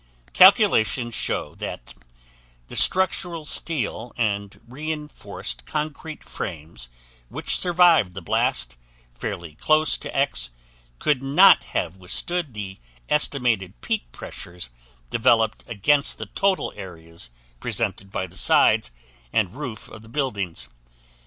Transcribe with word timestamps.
Calculations 0.33 1.13
show 1.13 1.53
that 1.59 1.93
the 2.69 2.75
structural 2.75 3.45
steel 3.45 4.13
and 4.17 4.59
reinforced 4.67 5.67
concrete 5.67 6.23
frames 6.23 6.89
which 7.29 7.55
survived 7.55 8.15
the 8.15 8.21
blast 8.23 8.77
fairly 9.13 9.53
close 9.53 9.99
to 9.99 10.17
X 10.17 10.49
could 10.97 11.21
not 11.21 11.65
have 11.77 11.97
withstood 11.97 12.55
the 12.55 12.79
estimated 13.09 13.79
peak 13.81 14.11
pressures 14.11 14.71
developed 15.11 15.63
against 15.67 16.17
the 16.17 16.25
total 16.25 16.73
areas 16.75 17.29
presented 17.59 18.11
by 18.11 18.25
the 18.25 18.35
sides 18.35 18.89
and 19.31 19.53
roof 19.53 19.87
of 19.87 20.01
the 20.01 20.09
buildings. 20.09 20.67